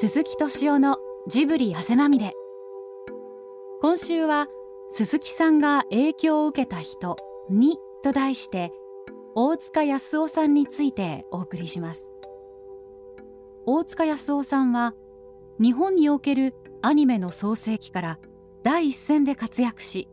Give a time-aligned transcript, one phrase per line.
[0.00, 2.32] 鈴木敏夫のジブリ汗まみれ。
[3.82, 4.46] 今週は
[4.92, 7.16] 鈴木さんが影響を受けた人
[7.50, 8.70] にと題して
[9.34, 12.12] 大塚康夫さんについてお送りします。
[13.66, 14.94] 大塚康夫さんは
[15.60, 18.18] 日本におけるアニメの創世期から
[18.62, 20.06] 第一線で活躍し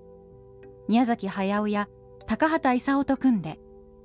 [0.87, 1.89] 宮崎駿や
[2.25, 3.59] 高畑勲と組んで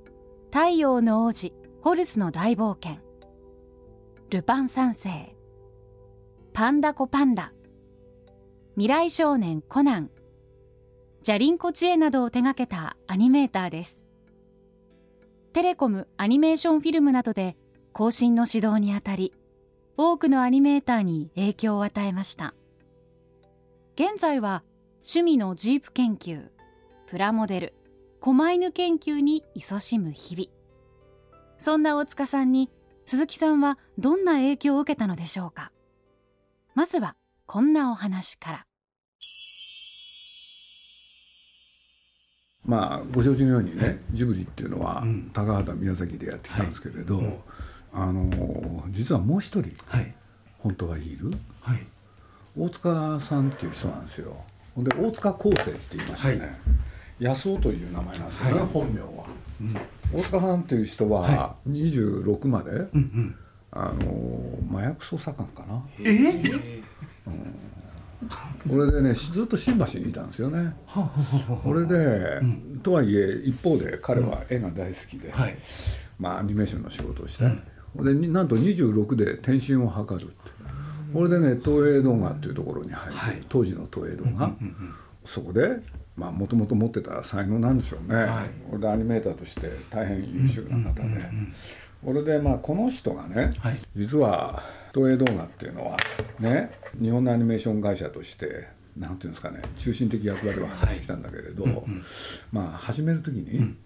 [0.53, 3.01] 「太陽の王子ホルスの大冒険」
[4.29, 5.09] 「ルパン三世」
[6.53, 7.53] 「パンダコパンダ」
[8.75, 10.11] 「未来少年コナン」
[11.23, 14.03] 「ジャリンコ知恵」などを手掛けたアニメーターです。
[15.53, 17.57] テレコムアニメーションフィルムなどで
[17.91, 19.33] 更新の指導にあたり
[19.97, 22.53] 多くのアニメーターに影響を与えました。
[23.95, 24.63] 現在は
[25.03, 26.49] 趣味のジープ研究
[27.07, 27.73] プラモデル
[28.21, 30.47] 狛犬研究に勤しむ日々。
[31.57, 32.71] そんな大塚さんに
[33.05, 35.71] 鈴木さんはどんな影響を受けたのでしょうか？
[36.73, 38.65] まずはこんなお話から。
[42.63, 47.39] まあご承知のようにね、ジブリっていうのは高畑宮崎でやってきたんですけれど、はい
[47.93, 50.15] あの実はもう一人、はい、
[50.59, 51.85] 本当はいる、はい、
[52.57, 54.35] 大塚さんっていう人なんですよ。
[54.75, 56.59] ほんで大塚康生って言いましてね、
[57.19, 59.25] 安尾という名前なんですよね、本名は、
[59.59, 59.77] うん、
[60.13, 63.35] 大塚さんっていう人は26まで、うんうん、
[63.71, 65.83] あの麻薬捜査官かな。
[65.99, 66.03] え？
[66.03, 66.83] ー、
[67.27, 67.55] うん。
[68.69, 70.75] これでねずっと新橋にいたんですよね。
[71.63, 75.57] これで、うん、とはいえ一方で彼は絵が大好きで、うんはい、
[76.19, 77.45] まあアニメーションの仕事をして、
[77.95, 80.35] うん、でなんと26で転身を図るって
[81.13, 84.53] これでね東映動画っていうところに入って、はい、当時の東映動画、
[85.25, 85.79] そこで
[86.15, 91.29] まあもともと持ってた才能なんでしょうね、はい、これでアニメーターとして大変優秀な方で、
[92.03, 94.63] これでまあこの人がね、はい、実は
[94.93, 95.97] 東映動画っていうのは
[96.39, 98.67] ね日本のアニメーション会社として
[98.97, 102.03] なんていうんですかね中心的役割を果たしてきたんだけれど、はいうんうん、
[102.51, 103.77] まあ始める時に、うん、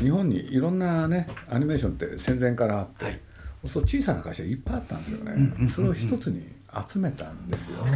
[0.00, 3.20] 日本にいろんなねアニメーションって戦前からあって、はい、
[3.66, 6.48] そう小さな会社いっぱいあったんですよね、うんうん、それを一つに
[6.88, 7.86] 集めたんですよ。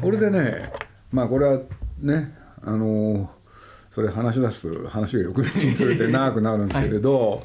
[0.00, 0.72] これでね
[1.10, 1.60] まあこれは
[2.00, 3.30] ねあの
[3.96, 7.40] それ話し出すと話がよく道にそれて長くなるんですけれど、はい、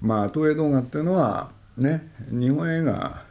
[0.00, 3.22] まあ東映動画っていうのはね日本映画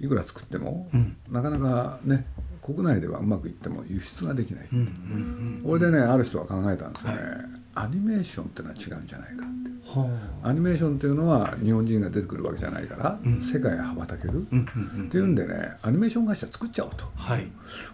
[0.00, 2.26] いくら作っても、うん、なかなかね
[2.60, 7.30] 国内ではうまくいっても輸出ができない、うんこれでねある人は考えたんですよね、はい、
[7.76, 9.76] アニメーションっていうのは違うんじゃないかって、
[10.42, 17.46] アニメーションっていうのは日本人が出てくるわけじゃないから、うん、世界へ羽ばたける、っていうんでねアニメーション会社作っちゃおうと、はい、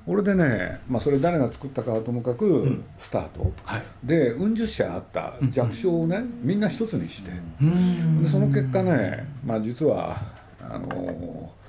[0.06, 5.34] これでね、まあ、それ誰が作ったかはともかくスタート、はい、でうん十社あった。
[5.50, 10.20] 弱小をね、みんな一つにして、でその結果ね、まあ、実は
[10.60, 11.62] あのー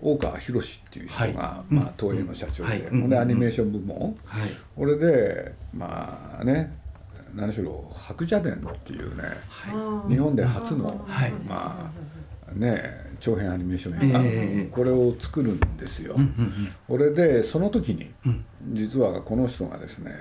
[0.00, 6.78] 大川博っていう人が、はい、まあ、東映の社長で、はい、でアニメーション部門、はい、これでまあね
[7.34, 9.22] 何しろ白蛇伝っていうね、
[10.08, 11.04] 日本で初の、
[11.46, 11.92] ま
[12.48, 16.16] あね長編アニメーション映画、えー、これを作るんですよ。
[16.86, 18.12] これでその時に、
[18.72, 20.12] 実はこの人がですね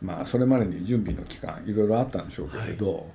[0.00, 3.06] まあそれまでに準備の期間いろいろあったんでしょうけれど、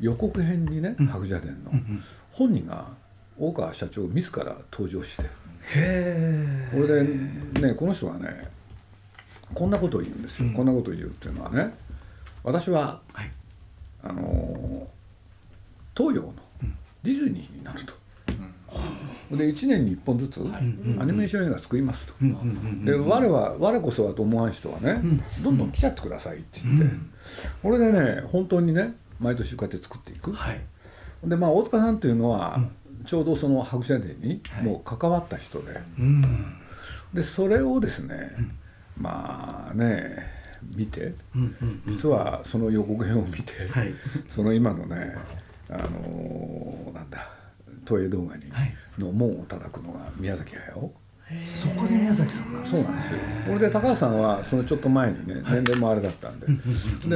[0.00, 1.72] 予告編にね白蛇伝の、
[2.32, 2.88] 本人が
[3.38, 5.28] 大川社長自ら登場してへ
[5.74, 6.68] え。
[6.72, 8.48] これでねこの人がね
[9.54, 11.74] こんなことを言うんですよ、うん、こんなことを言うっていうのはね
[12.44, 13.30] 私は、はい、
[14.02, 14.86] あの
[15.96, 16.34] 東洋の
[17.02, 17.94] ディズニーになると。
[19.30, 22.14] うん、で1年に1本ずつアニメーション映画作りますと、
[22.84, 25.00] で我は我こそはと思わん人はね、
[25.42, 26.86] どんどん来ちゃってくださいって言って、
[27.62, 30.60] これでね本当にね毎年こうやって作っていく、はい、
[31.24, 32.60] でまあ大塚さんっていうのは、
[33.06, 38.52] ちょうどその白蛇伝にもう関わった人で、はい、でそれをですね、うん、
[38.96, 40.41] まあね
[40.74, 43.92] 見て、うんうんうん、実はその予告編を見て、はい、
[44.28, 45.16] その今のね
[45.68, 47.28] あのー、なんだ
[47.86, 48.44] 東映動画に、
[48.98, 50.92] の門を叩くのが宮崎駿。
[51.46, 52.82] そこで宮崎さんなんですね。
[52.82, 53.18] そうなんですよ。
[53.46, 56.52] これで高橋さんはそのちょっと前にね、年齢もあれだったんで、で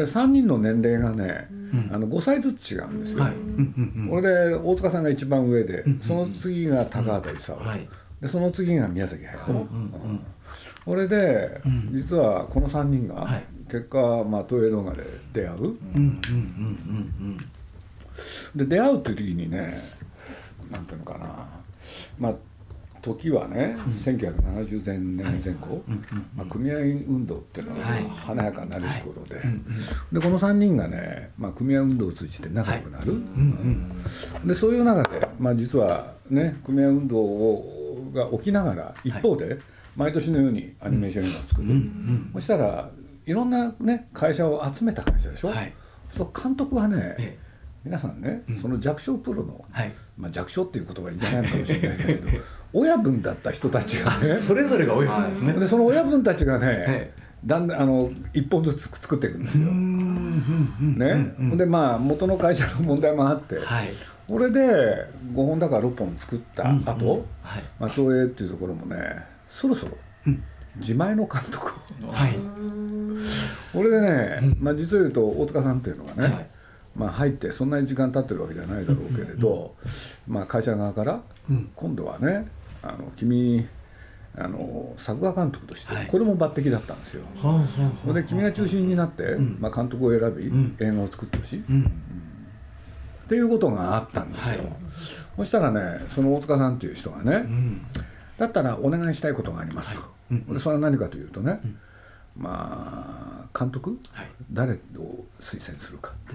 [0.07, 1.49] 3人の年齢がね、
[1.93, 3.27] あの5歳ずつ違うんですよ。
[4.11, 7.57] これで大塚さんが一番上で、その次が高畑勲、
[8.21, 9.69] でその次が宮崎駿。
[10.87, 11.61] これで
[11.91, 15.03] 実はこの3人が結果まあ東映動画で
[15.33, 15.77] 出会う。
[18.55, 19.83] で出会うっていう時にね、
[20.71, 21.49] なんていうのかな、
[22.19, 22.35] まあ
[23.03, 25.83] 時はね、うん、1970前年前後、
[26.35, 29.41] まあ、組合運動っていうのは華やかなりし頃で,、
[30.13, 33.15] でこの3人がね、まあ、組合運動を通じて仲良くなる、
[34.45, 39.59] でそういう中で、まあ、実はね組合運動をが起きながら一方で、
[39.97, 41.75] 毎年のようにアニメーション映画を作る、
[42.35, 42.91] そしたら
[43.27, 45.73] いろんな、ね、会社を集めた会社でしょ、はい、
[46.17, 47.39] そう監督はね、ええ、
[47.85, 52.29] 皆さんね、うん、その弱小プロの、はい、まあ、弱小っていう言葉言えないのかもしれないけど
[52.73, 55.53] 親分だった人たちがねそれぞれが親分ですね。
[55.55, 57.13] でその親分たちがね、
[57.45, 59.65] だんだんあの一本ずつ作っていくんですよ。
[61.07, 63.91] ね、でまあ元の会社の問題もあって、はい、
[64.29, 64.61] これで
[65.33, 67.25] 5本だから6本作った後、うんうん。
[67.43, 67.65] はい。
[67.79, 69.97] まあ東映っていうところもねそろそろ
[70.77, 71.73] 自前の監督
[72.07, 72.39] を、はい、
[73.75, 76.47] 俺でね、うん、まあ、実を言うと大塚さんっていうのがね、はい、
[76.95, 79.75] まあ、入ってそんなに時間経ってるわけじゃないだろうけれど、
[80.27, 81.23] まあ、会社側から、
[81.75, 82.49] 今度はね
[82.83, 83.67] あの君
[84.39, 87.23] あの作画監督として、これも抜擢だったんですよ。
[88.05, 91.63] それで君が中心になって、まあ、監督を選び、映画を作ってほしい、っ
[93.29, 94.77] ていうことがあったんですよ。
[95.37, 97.47] そしたらねその大塚さんっていう人がね、
[98.39, 99.91] だったらお願いしたいことがあります。
[99.95, 100.55] と。
[100.55, 101.61] でそれは何かというとね、
[102.37, 104.77] まあ監督、はい、誰を
[105.41, 106.35] 推薦するか、う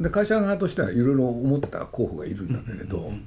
[0.00, 3.26] ん、で会社側としてはいろいろ思ってた候補がいるんだけれど、うんうんうん、い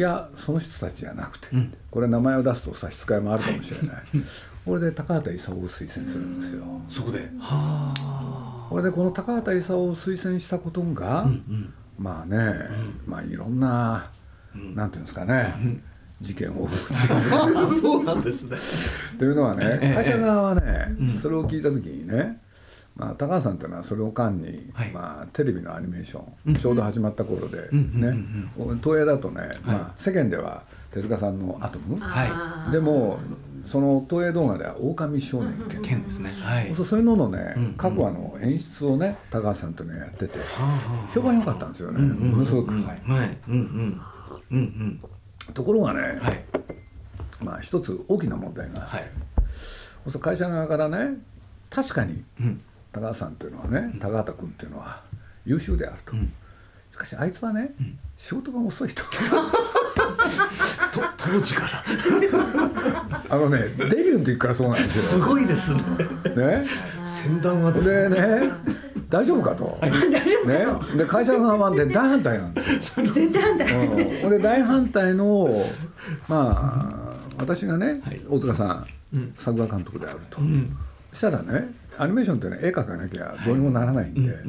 [0.00, 4.04] やその人たちじゃなくて、うん、これ名前を出すと差し支えもあるかもしれない、はい、
[4.64, 6.64] これで高畑勲を推薦するんですよ。
[6.88, 7.18] そこで。
[7.38, 8.66] はあ。
[8.70, 14.10] これでこの高畑勲を推薦したことが、うんうん、まあね、うん、まあいろんな、
[14.54, 15.54] うん、なんていうんですかね、
[16.20, 16.68] 事件を
[17.80, 18.56] そうなんですね。
[19.18, 22.40] というのはね会社側はね、それを聞いた時にね、
[22.96, 28.14] まあ、高橋さんというのはそれを間に、はい、まあ、テレビのアニメーション、ちょうど始まった頃で、ね
[28.82, 30.62] 東映だとね、まあ、世間では
[30.92, 33.18] 手塚さんのアトム、はい、でも
[33.66, 40.38] その東映動画では「狼少年剣」ですね、はい、そういうののね、各話の演出をね高橋さんとねやってて、
[41.12, 42.72] 評判良かったんですよね、ものすごく。
[42.74, 43.02] はい。
[43.48, 44.00] うんうん。
[44.50, 45.00] うんうん
[45.52, 46.44] ところがね、はい、
[47.40, 49.10] まあ一つ大きな問題が、はい、
[50.20, 51.18] 会社側からね
[51.70, 52.24] 確かに
[52.92, 55.02] 高橋さんっていうのはね、うん、高畑君っていうのは
[55.44, 56.32] 優秀であると、うん、
[56.92, 59.02] しかしあいつはね、うん、仕事が遅いと。
[61.16, 61.84] 当時から。
[63.30, 65.20] あのねデビューの時からそうなんですよ。
[65.24, 65.80] すごいですね。
[66.36, 66.66] ね。
[67.04, 68.16] 先端はですね。
[68.40, 68.52] ね
[69.08, 70.66] 大丈夫かと、 大丈夫ね、
[70.96, 75.64] で会社側は大反対なんです絶対反対、うん、で大反対の
[76.28, 80.76] まあ私がね、はい、大塚さん、うん、作画監督であると、うん、
[81.12, 84.42] そしたらねアニメーションってね絵描かなきゃどうにもならないんで、はい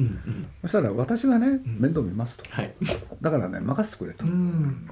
[0.62, 2.74] そしたら私がね面倒見ますと、はい、
[3.22, 4.90] だからね任せてくれと、うん、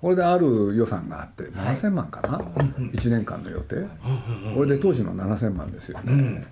[0.00, 3.86] これである予算があって7000万かな、はい、1年間の予定、
[4.54, 6.46] これで当時の7000万ですよね、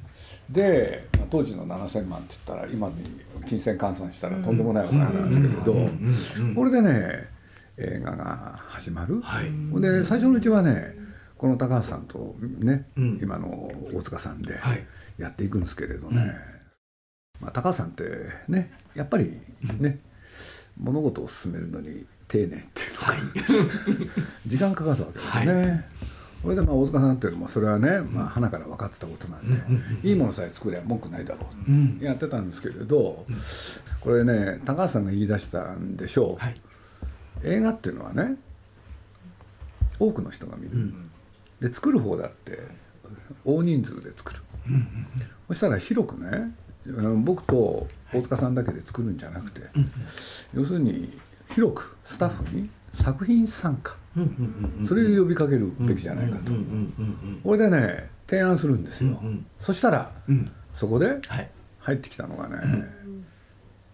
[0.51, 2.95] で、まあ、当時の7,000万って言ったら今に
[3.49, 7.35] 金銭換算したらとんでもないお金なんですけれどこれでね
[7.77, 10.95] 映画が始まる、はい、で最初のうちはね
[11.37, 14.61] この高橋さんとね、うん、今の大塚さんで
[15.19, 16.29] やっていくんですけれどね、はい、
[17.41, 18.05] まあ、高橋さんって
[18.49, 19.25] ねやっぱり
[19.63, 20.01] ね、
[20.79, 23.19] うん、物事を進めるのに丁寧っていうのが、はい、
[24.47, 25.85] 時間かかるわけですね。
[26.45, 33.25] これでまあ大塚さんっていうのもそれはね、まあ、花から分かってたことなんで、いいものさえ作れば文句ないだろうってやってたんですけれど、
[34.01, 36.55] これね高橋さんが言い出したんでしょう、はい、
[37.45, 38.37] 映画っていうのはね
[39.99, 40.93] 多くの人が見る、
[41.61, 42.59] で作る方だって
[43.47, 44.41] 大人数で作る、
[45.49, 46.55] そしたら広くね
[47.25, 49.63] 僕と大塚さんだけで作るんじゃなくて、
[50.53, 51.19] 要するに
[51.55, 52.69] 広くスタッフに
[53.03, 53.97] 作品参加
[54.87, 56.53] それを呼びかけるべきじゃないかと。
[57.43, 59.21] これでね提案するんですよ、
[59.61, 60.13] そしたら、
[60.75, 61.21] そこで
[61.81, 62.57] 入ってきたのがね、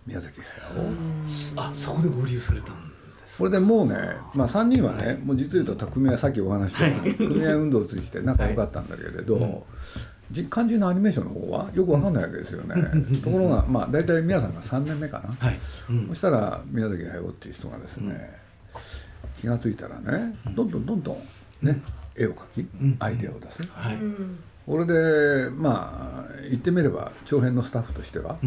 [0.07, 1.62] 宮崎駿。
[1.62, 2.91] あそこで合流されたん
[3.39, 3.95] これでもうね、
[4.35, 9.67] まあ、3人はね、もう実を言うと匠はさっきお話した組合運動を通じて仲良かったんだけれど、
[10.33, 12.75] 肝心のアニメーションの方はよくわかんないわけですよね、
[13.23, 15.61] ところが、まあ、大体皆さんが3年目かな、はい。
[16.09, 18.39] そしたら宮崎駿っていう人がですね、
[19.40, 21.28] 気が付いたらねどんどんどんどん
[21.62, 21.82] ね、
[22.16, 22.68] 絵を描き
[23.00, 23.99] アイデアを出す、はい、
[24.66, 28.38] これでまあ言ってみれば長編のスタッフとしては、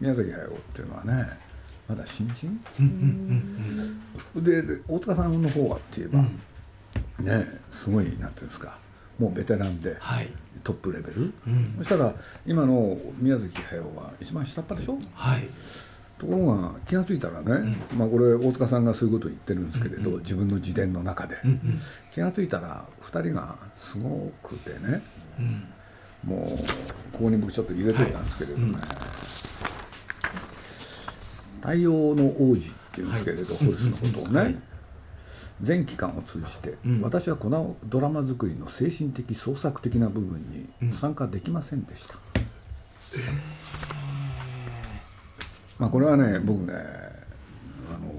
[0.00, 1.28] 宮崎駿っていうのはね
[1.88, 2.60] まだ新人、
[4.36, 6.08] で大塚さんの方はって言え
[7.28, 8.78] ば、ねすごいなんていうんですか
[9.18, 10.30] もうベテランで、はい、
[10.62, 11.32] トップレベル、
[11.78, 12.14] そしたら
[12.46, 15.48] 今の宮崎駿は一番下っ端でしょ、はい、
[16.18, 21.80] ところが気が付いたらね、うん、まあこれ大塚さんがそういうことを言ってるんですけれど、うんうん、自分の自伝の中で、うんうん、
[22.12, 25.02] 気が付いたら2人がすごくてね、
[25.38, 25.68] うん、
[26.24, 26.62] もう
[27.12, 28.82] ここに僕ちょっと入れといたんですけれどね、はい。
[31.60, 34.56] 太陽の王子っていうんですけれど、ホルスのことをね、はい。
[35.62, 44.11] 全期間を通じて、うん、私はこのドラマ作りの精神的創作的な部分に参加できませんでした、うん、
[45.78, 48.12] まあこれはね僕ねあの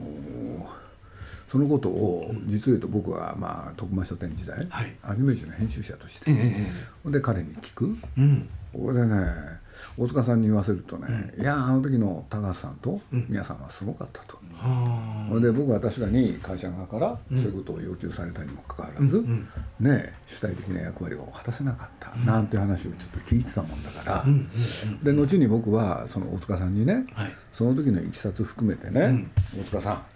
[1.52, 9.63] そのことを実を言うと僕はまあ徳間書店時代、はい、アニメーションの編集者として、えー、で彼に聞く、うん、これでね
[9.98, 14.38] 大塚さんに言わせるとね、うん、いやあの時の高橋さんと宮さんはすごかったと、
[15.30, 19.48] それで僕は確かに会社側からそういうことを要求されたにもかかわらず、うん、
[19.80, 24.26] ね主体的な役割を果たせなかった、うん、なんて話をちょっと聞いてたもんだから、
[25.04, 30.13] で後に僕はその大塚さんにね、はい、その時のいきさつ含めてね、大塚さん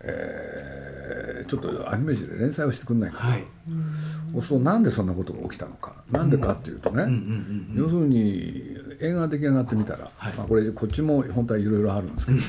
[0.00, 3.44] えー、ちょっとアニメージで連載をしてくんないかと、はい、
[4.32, 5.94] そうするとなんでそんなことが起きたのか。
[6.10, 7.04] なんでかっていうとね、
[7.74, 12.46] 要するに映画が出来上がってみたら、はい、まあ、これこっちも本当はいろいろあるんですけれど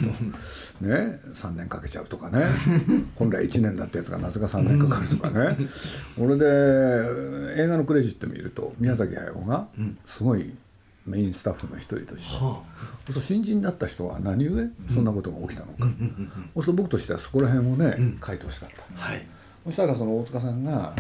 [0.95, 1.19] ね。
[1.33, 2.45] 3年かけちゃうとかね。
[3.15, 5.57] 本来1年だったやつがなぜか3年かかるとかね。
[6.17, 6.45] これで
[7.61, 9.67] 映画のクレジット見ると宮崎駿が
[10.17, 10.53] すごい
[11.05, 12.63] メインスタッフの一人として、は
[13.09, 14.69] あ、そう新人だった人は何故？
[14.93, 15.87] そんなことが起きたのか、
[16.53, 19.25] そうすると僕としてはそこら辺をね、うん、書いてほしかった、はい、
[19.65, 20.95] そしたらその大塚さんが、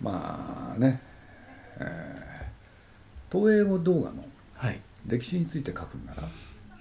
[0.00, 1.02] まあね、
[1.78, 4.24] えー、東映語動画の？
[5.06, 6.30] 歴史について書くんなら、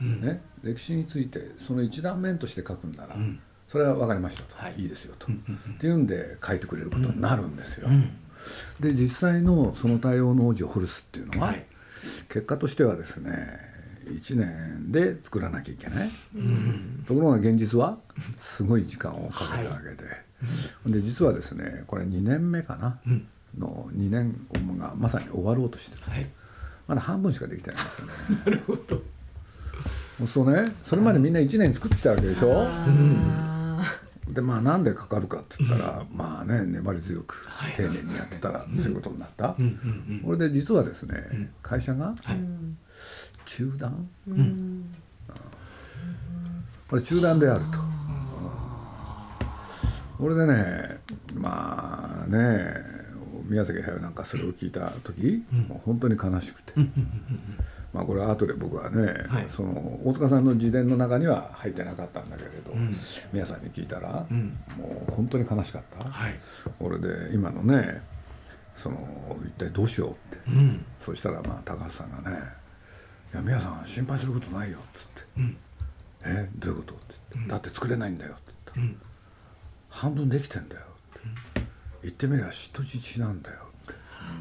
[0.01, 5.35] うん、ね、歴史についてその一段面として書くんなら、うん、それは分かりましたと、はい、いいですよと、っ
[5.79, 7.89] ていうんで書いてくれることになるんですよ。
[8.79, 11.65] で実際のその対応の王子をホルスっていうのは、はい
[12.29, 13.59] 結果としてはですね
[14.05, 17.97] 1年で作らなきゃいけない、うん、ところが現実は
[18.57, 20.15] すごい時間をかけたわけで、は
[20.87, 26.27] い、で実はですねこれ2年目かな、うん、の2年がまさに終わろうとしてる、はい、
[26.87, 28.13] まだ半分しかできてないんですよね。
[28.45, 29.01] なるほど。
[30.27, 30.71] そうね。
[30.87, 32.67] それまでみんな1年作ってきたわけでしょ。
[32.87, 33.52] うん
[34.27, 39.55] でまあなんでかかるかっつったら、うん、まあね粘り強く丁寧にやってたらそういうことになった、
[40.23, 42.15] これで実はですね、会社が
[43.45, 44.07] 中断、
[46.89, 47.79] これ中断であると。
[50.17, 50.99] これでね
[51.33, 52.93] まあね
[53.45, 56.73] 宮崎駿なんかそれを聞いた時、もう本当に悲しくて。
[57.93, 62.97] まあこれは後で僕はね、はい、その大塚さんの自伝の中には入ってなかったんだけれど、うん、
[63.31, 66.39] 皆さんに聞いたら、うん、もう本当に悲しかった、はい、
[66.79, 68.01] 俺で今のね
[68.81, 68.97] その
[69.45, 72.37] 一体どうしようって、うん、そしたらまあ高橋さんがね
[73.31, 75.57] 「いや宮さん心配することないよ」っつって「うん、
[76.25, 77.03] えどういうこと?」って
[77.35, 78.41] 言って、だって作れないんだよ」って
[78.75, 78.95] 言った。
[78.95, 79.09] ら、
[79.89, 81.67] 半分できてんだよ」って。
[82.01, 83.93] 言ってみれば人質なんだよ」って。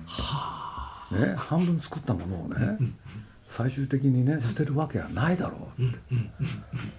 [0.07, 2.79] はあ、ね、半分作ったものをね、
[3.57, 5.99] 最終的にね捨てるわけはないだろうって、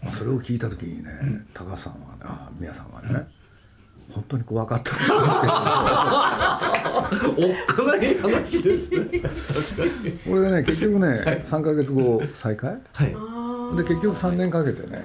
[0.04, 1.10] まあ、それを聞いた時にね、
[1.54, 3.28] 高橋さんはねあ宮さんはね、
[4.12, 5.00] 本当に怖かったおっ
[7.66, 9.00] かない話ですね。
[9.20, 10.20] 確かに。
[10.20, 15.04] これでね結局ね、はい、3か月後再開、はい、で結局3年かけてね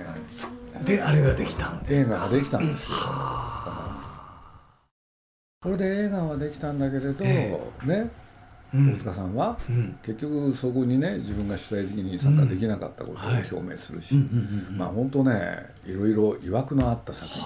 [0.84, 1.94] であれができたんです。
[2.02, 2.96] 映画ができたんですよ。
[5.60, 8.10] これで映画はできたんだけれど、えー、ね
[8.74, 9.58] 大塚さんは、
[10.02, 14.14] 結局そこにね自分が主体的に参加できなかったことを表明するし、
[14.76, 17.42] まあ本当ねいろいろ曰くのあった作品。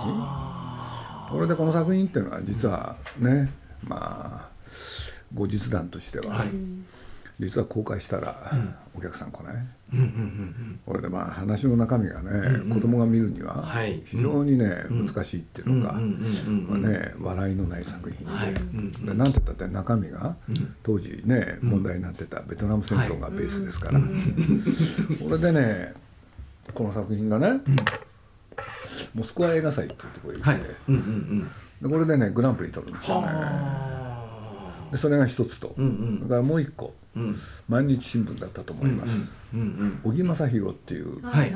[1.30, 3.50] これでこの作品っていうのは実はね
[3.84, 4.52] まあ
[5.34, 6.44] 後日談としては、
[7.44, 8.52] 実は公開したら
[8.96, 9.54] お客さん来ない、
[10.86, 13.68] これでまあ話の中身がね、子供が見るには
[14.06, 18.26] 非常にね、難しいっていうのが、まあね、笑いのない作品
[19.04, 20.36] で,、でなんて言ったって中身が、
[20.82, 24.06] 当時ね問題になってたベトナム戦争がベースですから、こ
[25.30, 25.94] れでね
[26.74, 27.60] この作品がね、
[29.14, 30.68] モスクワ映画祭っていうところへ行って、
[31.82, 33.28] でこれでねグランプリ取るんですよね。
[34.92, 36.92] でそれが一つと、うんうん、それからもう一個、うん、
[37.68, 41.52] 毎日新聞だったと思います、うんうん小木正弘っていう、はい、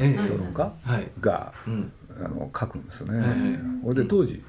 [0.00, 0.72] 映画評論家
[1.20, 4.42] が、あの書くんですよね、これで当時、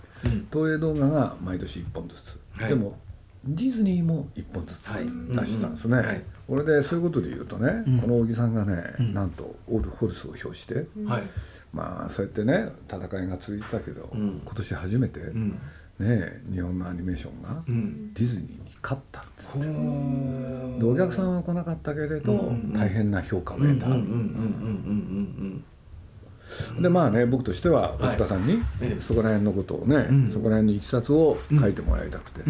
[0.52, 2.98] 東映動画が毎年1本ずつ、でも
[3.44, 10.86] ディズニーも1本ずつ出したんですね、はい、これでそういうことで言うとね、この小木さんがね、なんとオールホルスを表して、
[11.74, 15.20] まあそうやってね戦いが続いてたけど、今年初めて、
[16.00, 19.22] ね日本のアニメーションがディズニーに勝った。
[19.22, 23.88] んですでお客さんは来なかったけれど、大変な評価を得た。
[26.82, 28.62] でまあね僕としては大塚さんに
[29.02, 32.42] そこら辺のことをね、そこら辺のいきさつを書いてもらいたくて、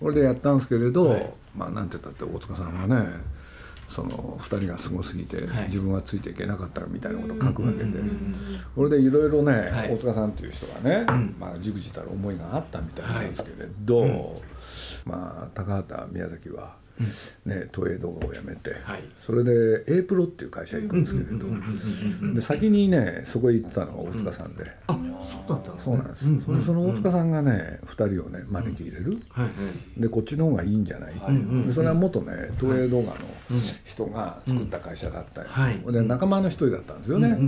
[0.00, 3.08] これでやったんですけれど、まあなんて言ったって大塚さんはね
[3.94, 5.36] その2人がすごすぎて
[5.68, 7.90] 自分はついていけなかったみたいなことを書くわけで。
[8.74, 11.04] これでいろいろね大塚さんっていう人がね
[11.38, 14.40] まあじくじたる思いがあったみたいなんですけれど
[15.04, 16.79] まあ高畑宮崎は
[17.44, 22.34] ね、東映動画をやめて、はい、それで A プロっていう会社行くんですけれど。
[22.34, 29.18] で先にねそこへ行ってたのが大塚さんで、うん、あそうだったんですねそうなんです、その大塚さんがね2人をね招き入れる、
[29.96, 33.16] でこっちの方がいいんじゃない、でそれは元ね東映動画の
[33.84, 37.38] 人が作った会社だったり、で仲間の一人だったんですよね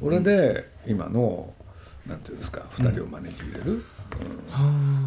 [0.00, 1.52] それで今の
[2.06, 3.82] なんていうんですか2人を招き入れる、うん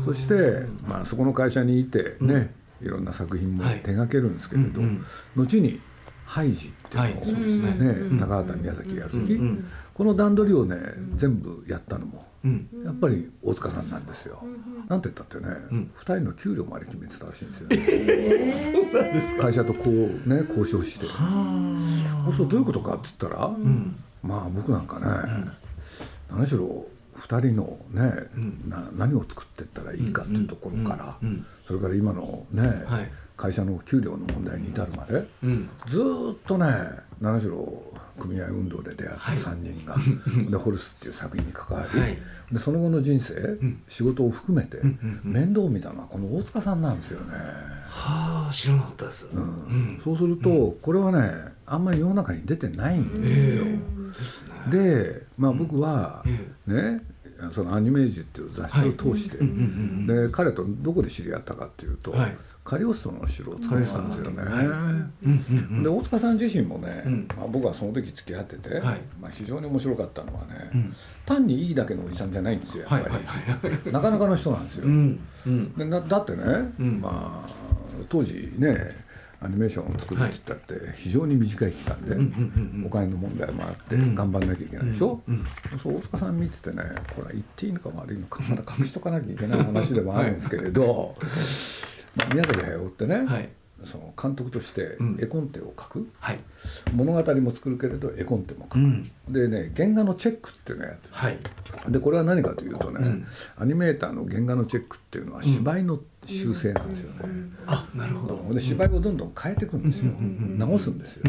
[0.05, 4.81] そして、まあ、そこの会社にいてね、いろんな作品も手掛けるんですけれど、
[5.35, 5.79] 後に
[6.25, 9.39] 「ハイジ」っていうのをね、高畑宮崎やる時、
[9.93, 10.77] この段取りをね
[11.15, 12.25] 全部やったのも、
[12.83, 14.43] やっぱり大塚さんなんですよ。
[14.87, 18.53] なんて言ったってね、2人の給料まで決めてたらしいんですよね。
[18.53, 21.05] そうなんです会社とこうね交渉して。
[22.37, 23.51] そうどういうことかっつったら、
[24.21, 25.05] まあ僕なんかね、
[26.29, 26.85] 何しろ
[27.19, 28.29] 2人のね、
[28.67, 31.17] な何を作っていったらいいかっていうところから、
[31.67, 32.85] それから今のね、
[33.37, 35.27] 会社の給料の問題に至るまで、
[35.87, 35.99] ず
[36.33, 36.67] っとね
[37.19, 37.83] 何しろ
[38.19, 39.11] 組合運動で出会っ
[39.43, 39.97] た3人が、
[40.49, 43.57] でホルスっていう作品に関わり、でその後の人生、
[43.87, 44.81] 仕事を含めて、
[45.23, 47.33] 面倒を見たのはこの大塚さんなんですよね。
[47.87, 49.27] はあ知らなかったです、
[50.03, 53.65] そうすると、これはねあんまり世の中に出てないんですよ。
[54.44, 54.44] で
[55.37, 56.23] まあ僕は
[56.67, 57.01] ね
[57.53, 62.13] そのアニメージュっていう雑誌を通して、で彼とどこで知り合ったかっていうと、
[62.63, 65.83] カリオストの城を作ってたんですよね。
[65.83, 67.03] で大塚さん自身もね、
[67.37, 68.81] まあ、僕はその時付き合ってて、
[69.21, 70.71] まあ、非常に面白かったのはね、
[71.25, 74.85] 単にいいだけのおじさんじゃないんですよやっぱり、なかなかの人なんですよ。
[75.77, 76.43] でだってね、
[76.79, 77.65] まあ
[78.09, 79.04] 当時ね
[79.41, 82.15] アニメーションを作るって言ったって非常に短い期間で
[82.85, 85.21] お金の問題もあって頑張んなきゃいけないでしょ、
[85.81, 86.83] そう大塚さん見ててね
[87.15, 91.15] これは言っていいのか悪いのかまだ隠しとかなきゃいけない話でもあるんですけれど、
[92.15, 93.49] まあ、宮崎駿ってね、はい
[93.83, 96.39] その監督として絵コンテを描く、うんはい、
[96.93, 101.39] 物語も作るけれど絵コンテも描く、うん、でね原画のチェックっていうのやってはい、
[101.89, 107.19] でこれは何かというとね、うん、アニメーターの原画のチェックっていうのは芝居の修正なんですよね、
[107.67, 108.53] あなるほど。
[108.53, 110.11] で芝居をどんどん変えていくんですよ、
[110.57, 111.23] 直すんですよ、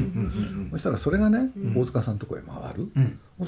[0.71, 2.89] そしたらそれがね大塚さんのとこへ回る、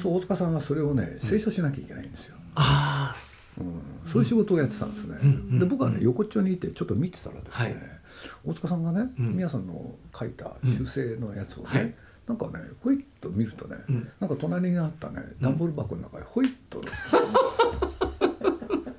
[0.03, 3.19] そう大塚さんはそれをね清書しなきゃいけないんですよ、ああ
[3.61, 7.99] うん、そういう仕事をやってたんですね、で僕はね横っちょにいてちょっと見てたらですね、はい。
[8.44, 11.94] 大塚さんがね、うん、宮さんの書いた修正のやつをね、はい、
[12.27, 16.83] なんかねほいっと見るとね、うん、なんか隣にあったね段ボール箱の中へほいっと、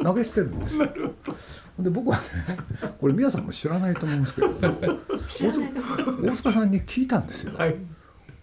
[0.03, 0.87] 投げ捨てるんですよ。
[1.79, 2.23] で僕はね
[2.99, 4.49] これ宮さんも知らないと思うんですけど
[6.21, 7.53] 大塚さんに聞いたんですよ。
[7.55, 7.75] はい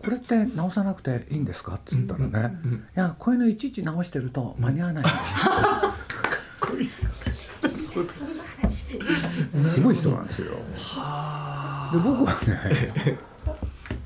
[0.06, 2.56] これって直さなくていいんですか?」っつったらね
[2.96, 5.16] 「いやこういうのいちいち直してると間に合わないんだよ」
[9.74, 10.52] すごい人なんですよ。
[10.52, 13.18] で僕はね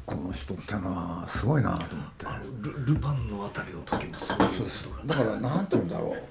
[0.06, 2.26] この人ってのはすごいなと思って。
[2.62, 6.22] ルルパンのあたりの時もすごいそうですだからなんて言うんだろう。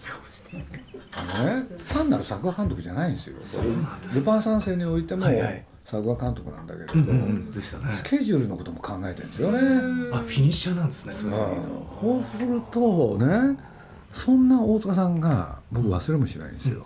[1.15, 3.35] あのね単なる作画監督じゃないんですよ。
[4.13, 7.61] ルパン三世においても、はいはい作画監督なんだけれど、うんうんね、
[7.95, 9.59] スケジュールのことも考えてるんですよね。
[10.13, 13.57] あフィニッシャーなんですねそれそうするとね
[14.13, 16.85] そんな大塚さんが僕忘れもしないんですよ。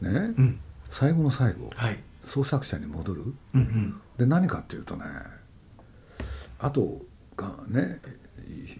[0.00, 0.60] ね、うん、
[0.92, 3.22] 最後の最後、はい、創作者に戻る、
[3.54, 5.04] うんうん、で何かっていうとね
[6.58, 7.00] あと
[7.36, 7.98] がね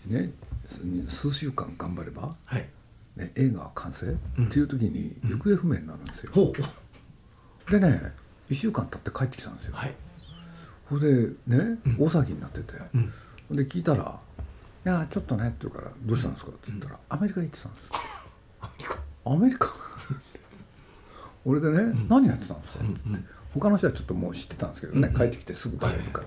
[0.06, 0.30] ね
[1.08, 2.68] 数週間頑張れば、はい、
[3.16, 6.52] ね、映画は完成、うん、っていう時に行方不明になるんですよ。
[7.70, 8.12] でね
[8.50, 9.72] 1週間経って帰ってきたんですよ。
[9.74, 9.94] はい、
[10.88, 12.74] それでね、大騒ぎになってて、
[13.50, 14.18] で聞いたら
[14.84, 17.92] 「いやちょっとね」って言うから「どうしたんですか?」って言ったら、アメリカ行ってたんですよ。
[19.32, 19.72] アメリカ
[21.44, 23.36] 俺でね、何やってたんですか?」って言って。
[23.58, 26.26] 他の人はちょっともう知ってたんですけどね、帰ってきてすぐバレるから、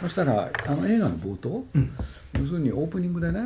[0.00, 1.64] そしたらあの映画の冒頭、
[2.34, 3.40] 要するにオープニングでね、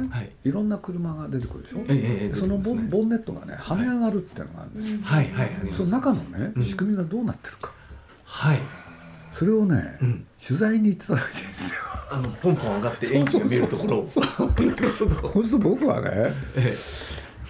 [0.45, 5.33] い、ろんな車が出てくるでしょ、そのボンネットがね跳ね上がるっていうのがあるんですよ、はい。
[5.33, 7.73] はいその中のね仕組みがどうなってるか、
[8.37, 8.59] はい。
[9.35, 9.99] それをね、
[10.46, 11.81] 取材に行ってたらしいんですよ。
[12.11, 14.11] あのポンポン上がって演技が見えるところを。
[14.12, 14.20] そ
[15.40, 16.33] うすると僕はね、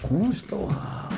[0.00, 1.10] この人は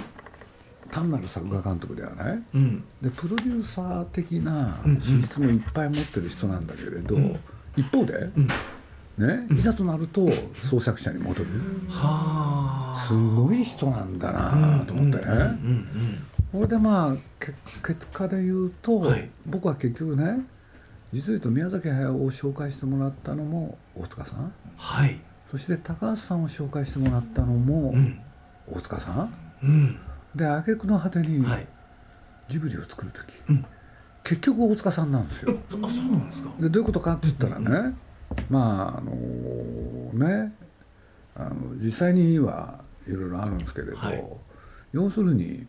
[0.90, 7.38] 単なる作画監督ではない、うん、でプロデューサー的な資質もいっぱい持ってる人なんだけれど、うん、
[7.76, 8.30] 一方で、
[9.18, 10.28] ね、いざとなると
[10.70, 11.46] 創作者に戻る、
[13.06, 15.58] すごい人なんだなと思ってね。
[16.52, 17.16] これでまあ
[17.82, 20.46] 結果で言うと、はい、僕は結局ね
[21.12, 27.94] 実を言うと宮崎駿を紹介してもらったのも大塚さん、はい、そして高橋さんを紹介してもらったのも
[28.70, 30.00] 大塚さん、うん、
[30.34, 31.44] で挙句の果てに
[32.48, 33.66] ジブリを作る時、うん、
[34.24, 35.58] 結局大塚さんなんですよ。
[35.70, 36.50] あそうなんですか。
[36.60, 37.94] でどういうことかって言ったらね、
[38.48, 39.12] まああの
[40.28, 40.52] ね
[41.34, 44.24] あの実際にはいろいろあるんですけれど、はい、
[44.92, 45.66] 要するに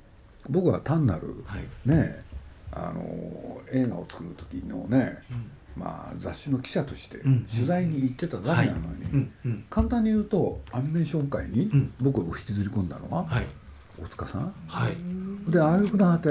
[0.50, 2.24] 僕は単なる、はい、ね
[2.72, 5.18] あの映画を作る時のね、
[5.76, 9.32] うん、まあ、雑誌の記者として取材に行ってただけなのに、
[9.70, 13.28] 簡単に言うとアニメーション界に僕を引きずり込んだのは、
[14.00, 16.30] 大塚さん、はい、でああいう果て、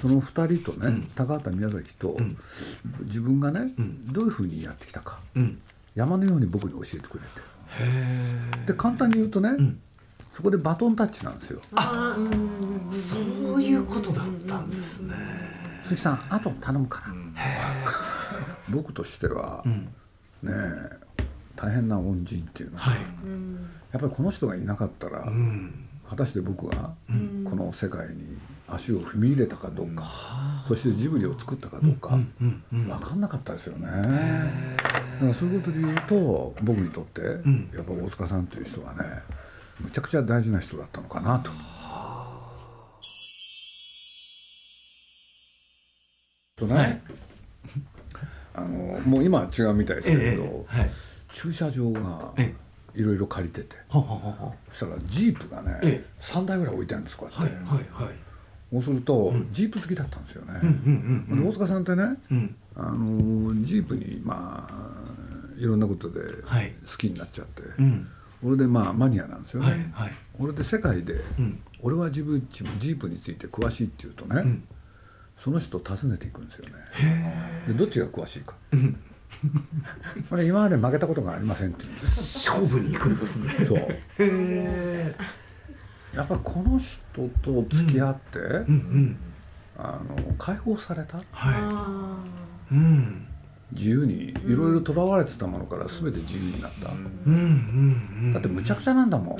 [0.00, 2.16] その2人とね、高畑宮崎と、
[3.04, 3.72] 自分がね、
[4.12, 5.20] どういうふうにやってきたか、
[5.94, 7.48] 山のように僕に教えてくれて。
[8.66, 9.50] で簡単に言うとね、
[10.38, 11.60] そこでバトンタッチなんですよ。
[11.74, 12.16] あ
[12.92, 15.12] そういうことだったんですね。
[15.82, 17.06] 鈴木さんあと頼むから。
[18.68, 19.64] 僕としては、
[20.44, 20.52] ね
[21.56, 25.28] 大変な恩人っていうのは、はい、やっぱりこの人がいなかったら、
[26.08, 26.94] 果たして僕が
[27.44, 32.16] この世界に足を踏み入れたかどうか、そしてジブリを作ったかどうか、
[32.70, 33.88] 分かんなかったですよね。
[33.88, 33.90] だ
[35.18, 39.00] からそういうことで言うと僕にとって、やっぱ大塚さんという人はね
[39.80, 41.50] むちゃくちゃ大事な人だったのかなと。
[46.58, 47.00] とね、はい、
[48.54, 50.90] あのもう今は違うみたいですけど、ええはい、
[51.32, 52.32] 駐車場が
[52.94, 58.14] いろいろ借りてて、そしたらジープがね、ええ、3台ぐらい置いてあるんですこうやって、はいはいはい、
[58.72, 60.60] そうすると、ジープ好きだったんですよね、
[61.48, 66.20] 大塚さんってね、うん、あのジープにまあいろんなことで
[66.90, 68.08] 好きになっちゃって、うん
[68.42, 74.64] 俺でまあマニアなんですよね、はいはい、俺で世界で、うん、俺は自分ジープについて詳しいっていうとね、うん、
[75.42, 76.72] その人を訪ねていくんですよね。
[77.66, 78.54] でどっちが詳しいか、
[80.30, 83.64] これ今まで負けたことがありませんって 勝負に行くんですね。
[83.66, 83.78] そう。
[86.14, 88.62] やっぱりこの人と付き合って、うんうん。
[88.66, 89.18] うん、
[89.76, 92.22] あの解放された、は
[92.70, 93.28] い、うん
[93.72, 99.38] 自由にいろいろとらわれてたものから全て自由になった、だってむちゃくちゃなんだもん。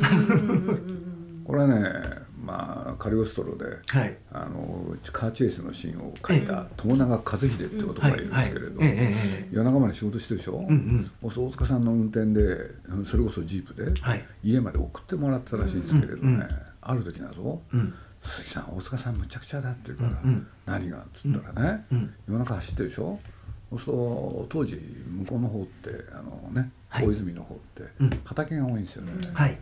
[1.44, 8.82] これはねまあカリオストロで、はい、あのカーチェイスのシーンを書いた友永和秀っていう男がいるんですけれど、
[9.50, 12.56] 夜中まで仕事してるでしょ、うんうん、大塚さんの運転で
[13.10, 13.92] それこそジープで
[14.42, 16.46] 家まで送ってもらってたらしいんですけれどね、
[16.80, 17.94] ある時なぞ、うん。
[18.24, 20.98] 鈴木さん大塚さんむちゃくちゃだって言うから、うんうん、何が？
[20.98, 23.18] っつったらね、うん、夜中走ってるでしょ？
[23.70, 27.82] そうすると当時向こうの方ってあのね、はい、大泉の方って
[28.24, 29.58] 畑が多いんですよね、はい、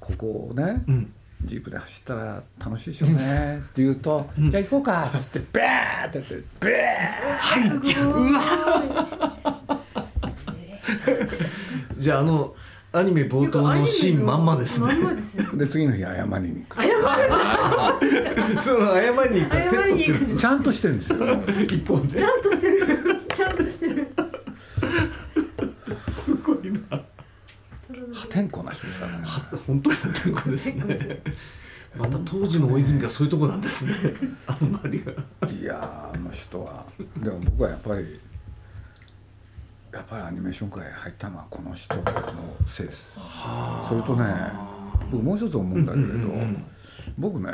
[0.00, 1.12] ここをね、うん、
[1.44, 3.58] ジープで走ったら楽しいでしょうね。
[3.58, 8.10] って言うと、うん、じゃあ行こうかっつってバーってやってバー入っちゃう。
[8.10, 9.78] うわ
[11.98, 12.54] じゃああの
[12.90, 14.94] アニメ冒頭のシーンまんまですね。
[15.54, 16.76] で次の日謝りに行く。
[16.76, 16.92] 謝り
[18.62, 21.18] その謝りに行くセットちゃんとしてるんですよ。
[21.64, 22.18] 一方で。
[22.18, 22.86] ちゃんとしてる。
[23.34, 24.08] ちゃんとしてる。
[26.24, 27.00] すごいな。
[28.12, 29.08] 破天荒な人ですね。
[29.68, 31.22] 本当に破天荒ですね。
[31.96, 33.94] また当時の大泉がそういうとこなんですね。
[34.46, 35.12] あんまりが。
[35.46, 36.86] いやあの人は
[37.18, 38.20] でも僕はやっぱり。
[39.92, 42.02] やっぱりアニメーション界入ったのはこの人の
[42.66, 43.06] せいです
[43.88, 44.52] それとね
[45.10, 46.64] 僕もう一つ思うんだけれど、うんうんうん、
[47.16, 47.50] 僕ね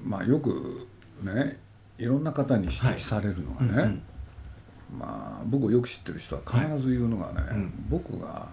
[0.00, 0.86] まあよく
[1.20, 1.58] ね
[1.98, 4.02] いろんな方に指摘されるのがね、はいうんうん、
[4.98, 8.48] まあ僕をよく知ってる人は必ず言うのがね、はい僕が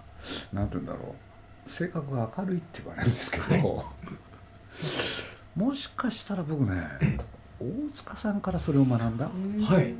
[0.52, 1.31] 何て言うんだろう
[1.68, 3.84] 性格が明るいって言われるんですけど、は
[5.56, 7.18] い、もしかしたら僕ね
[7.60, 9.26] 大塚さんからそれを学んだ。
[9.26, 9.94] はい。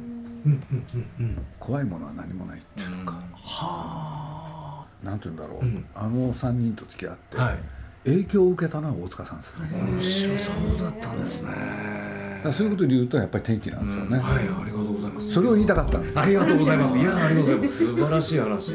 [1.61, 4.87] 怖いものは何もないっていうか、はあ。
[5.05, 5.61] なんて言うんだろう、
[5.95, 7.37] あの3人と付き合って、
[8.05, 9.69] 影響を受けたのは大塚さんですね。
[9.73, 11.51] 面白そうだったんですね。
[12.53, 15.33] そういうことで言うとやっぱり天気なんですよね、はいありがとうございます。
[15.33, 16.99] それを言いたかったありがとうございます。
[16.99, 17.79] いやありがとうございます。
[17.79, 18.75] 素晴らしい話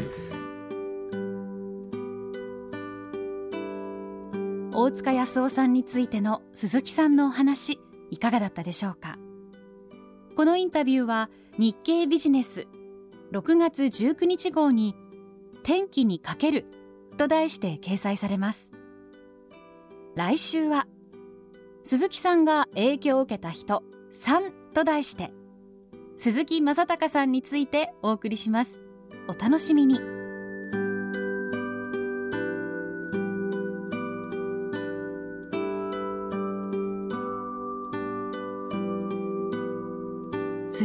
[4.88, 7.78] 大塚康夫さんについての鈴木さんのお話
[8.10, 9.18] いかがだったでしょうか？
[10.38, 12.68] このインタビューは日経ビジネス
[13.34, 14.96] 6月19日号に
[15.64, 16.68] 天気にかける
[17.18, 18.72] と題して掲載されます。
[20.16, 20.88] 来週は
[21.84, 25.34] 鈴木さんが影響を受けた人3と題して
[26.16, 28.80] 鈴木正隆さんについてお送りします。
[29.28, 30.17] お楽しみに。